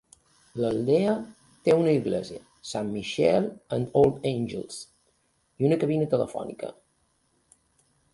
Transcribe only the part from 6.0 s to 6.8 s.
telefònica.